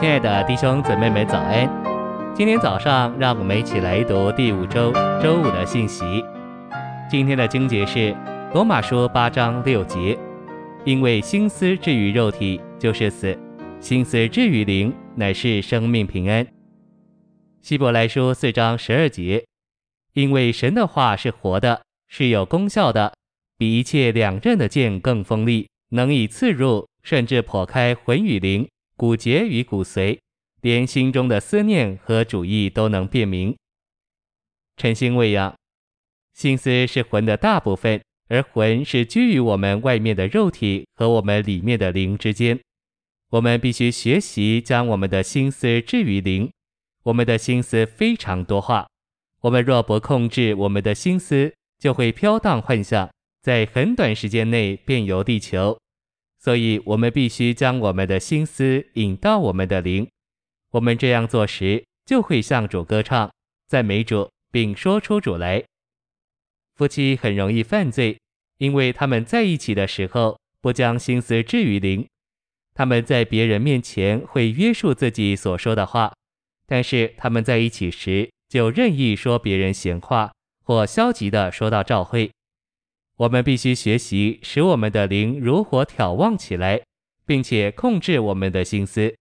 [0.00, 1.68] 亲爱的弟兄姊妹们，早安！
[2.34, 4.90] 今天早上，让我们一起来读第五周
[5.22, 6.24] 周五的信息。
[7.10, 8.16] 今天的经节是
[8.54, 10.18] 罗马书八章六节：
[10.86, 13.36] 因为心思置于肉体，就是死；
[13.78, 16.46] 心思置于灵，乃是生命平安。
[17.60, 19.44] 希伯来书四章十二节：
[20.14, 23.12] 因为神的话是活的，是有功效的，
[23.58, 28.66] 比一切两刃的剑更锋利，能以刺入，甚至剖开魂与灵。
[29.00, 30.18] 骨节与骨髓，
[30.60, 33.56] 连心中的思念和主意都能辨明。
[34.76, 35.56] 晨星未养，
[36.34, 42.60] 心思是魂的大部分，而魂是居于我们外面的肉体和我们里面的灵之间。
[43.30, 46.50] 我们必须学习将我们的心思置于灵。
[47.04, 48.86] 我们的心思非常多话，
[49.40, 55.78] 我们若不控制我们的心思，就会飘荡幻想，在很短时间内遍游地球。
[56.42, 60.08] 所以，我们必须将我们的心思引到我们的灵。
[60.70, 63.30] 我们这样做时，就会向主歌唱，
[63.66, 65.62] 赞美主，并说出主来。
[66.74, 68.18] 夫妻很容易犯罪，
[68.56, 72.06] 因为他们在一起的时候不将心思置于灵。
[72.72, 76.14] 他们在别人面前会约束自己所说的话，
[76.66, 80.32] 但是他们在一起时就任意说别人闲话，
[80.64, 82.30] 或消极地说到教会。
[83.20, 86.80] 我们必须学习使我们的灵如火眺望起来，
[87.26, 89.14] 并且控制我们的心思，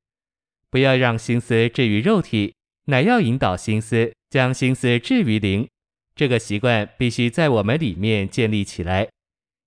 [0.69, 2.55] 不要让心思置于肉体，
[2.85, 5.67] 乃要引导心思，将心思置于灵。
[6.15, 9.09] 这个习惯必须在我们里面建立起来。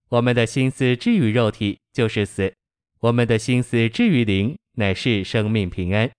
[0.08, 2.55] 我们的心思置于肉体就是死，
[3.00, 6.10] 我们的心思置于灵乃是生命平安。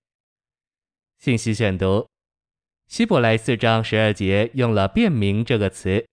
[1.17, 2.08] 信息选读：
[2.88, 6.06] 希伯来四章十二节用了“辨明”这个词。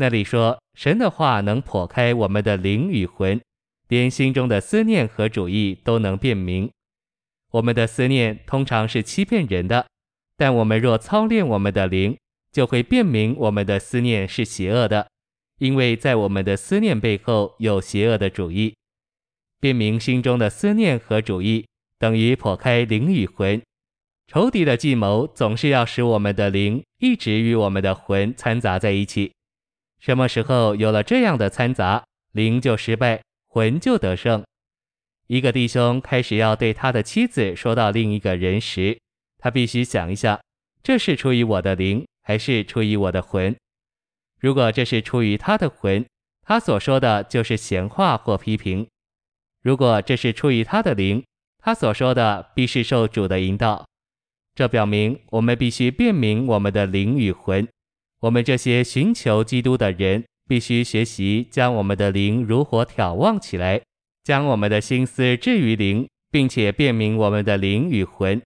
[0.00, 3.40] 那里说，神的话能破开我们的灵与魂，
[3.88, 6.70] 连心中的思念和主意都能辨明。
[7.50, 9.88] 我们的思念通常是欺骗人的，
[10.36, 12.16] 但我们若操练我们的灵，
[12.52, 15.08] 就会辨明我们的思念是邪恶的，
[15.58, 18.76] 因为在我们的思念背后有邪恶的主意。
[19.58, 21.66] 辨明心中的思念和主意，
[21.98, 23.60] 等于破开灵与魂。
[24.28, 29.32] 仇敌的计谋总是要使我们的灵一直与我们的魂掺杂在一起。
[29.98, 34.44] 什么时候有了这样的掺杂，灵就失败，魂就得胜。
[35.26, 38.98] 一个弟兄开始要对他的妻子说到另一个人时，
[39.38, 40.40] 他必须想一下，
[40.82, 43.54] 这是出于我的灵，还是出于我的魂？
[44.40, 46.06] 如果这是出于他的魂，
[46.42, 48.86] 他所说的就是闲话或批评；
[49.62, 51.22] 如果这是出于他的灵，
[51.58, 53.84] 他所说的必是受主的引导。
[54.54, 57.68] 这表明我们必须辨明我们的灵与魂。
[58.20, 63.80] 我们这些寻求基督的人，必须学习将我们的灵如火眺望起来，
[64.24, 68.42] 将我们的心思置于灵，并且辨明我们的灵与魂。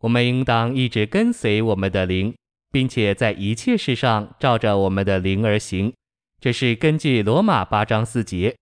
[0.00, 2.34] 我们应当一直跟随我们的灵，
[2.70, 5.92] 并且在一切事上照着我们的灵而行。
[6.40, 8.54] 这是根据罗马八章四节。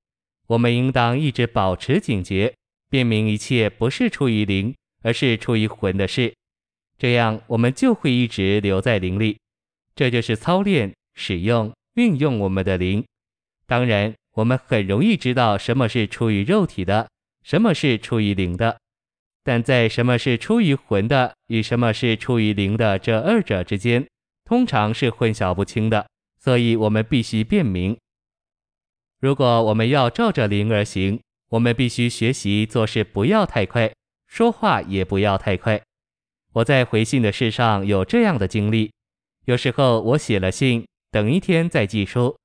[0.48, 2.54] 我们应当一直保持警觉，
[2.88, 6.32] 辨明一切不是出于灵，而是出于魂的事。
[6.98, 9.36] 这样，我们就会一直留在灵里。
[9.97, 13.05] 这就是操练、使用、运用我们的灵。
[13.67, 17.09] 当然，我们很容易知道什么是出于肉体的，
[17.43, 18.79] 什么是出于灵的。
[19.43, 24.07] 但在什么是出于魂的与什么是出于灵的这二者之间，
[24.45, 26.07] 通常是混淆不清的。
[26.39, 27.97] 所以，我们必须辨明。
[29.19, 31.19] 如果我们要照着灵而行，
[31.49, 33.91] 我们必须学习做事不要太快，
[34.27, 35.81] 说话也不要太快。
[36.53, 38.93] 我在回信的事上有这样的经历。
[39.47, 42.37] 有时候我写了信，等一天再寄出，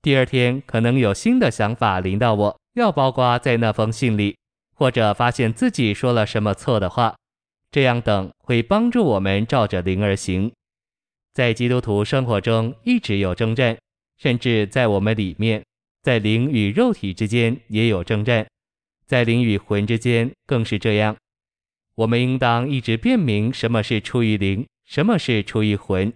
[0.00, 4.38] 第二天可能有新的想法临到我，要包括在那封信里，
[4.74, 7.14] 或者发现自己说了什么错的话，
[7.70, 10.50] 这样等会帮助我们照着灵而行。
[11.34, 13.76] 在基督徒生活中一直有征战，
[14.16, 15.62] 甚至在我们里面，
[16.02, 18.46] 在灵与肉体之间也有征战，
[19.04, 21.14] 在灵与魂之间更是这样。
[21.96, 26.10] 我们应当一直辨明什么是出于灵，什么是出于魂。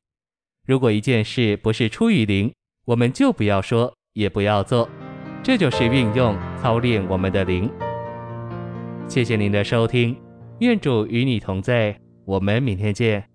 [0.71, 4.89] 如果一件事不是出于灵，我们就不要说，也不要做。
[5.43, 7.69] 这就是运用操练我们的灵。
[9.09, 10.17] 谢谢您的收听，
[10.61, 13.30] 愿主与你同在，我们明天见。